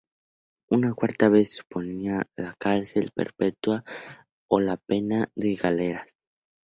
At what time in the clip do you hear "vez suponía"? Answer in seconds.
1.29-2.25